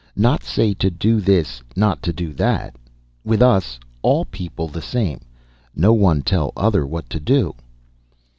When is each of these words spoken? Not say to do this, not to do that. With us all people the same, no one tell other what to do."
Not 0.15 0.43
say 0.43 0.73
to 0.73 0.89
do 0.89 1.21
this, 1.21 1.61
not 1.75 2.01
to 2.01 2.11
do 2.11 2.33
that. 2.33 2.75
With 3.23 3.43
us 3.43 3.79
all 4.01 4.25
people 4.25 4.67
the 4.67 4.81
same, 4.81 5.19
no 5.75 5.93
one 5.93 6.23
tell 6.23 6.51
other 6.57 6.87
what 6.87 7.07
to 7.11 7.19
do." 7.19 7.53